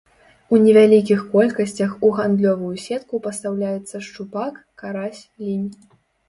У 0.55 0.59
невялікіх 0.61 1.19
колькасцях 1.33 1.91
у 2.07 2.09
гандлёвую 2.19 2.71
сетку 2.85 3.19
пастаўляецца 3.27 3.95
шчупак, 4.07 4.53
карась, 4.85 5.21
лінь. 5.45 5.71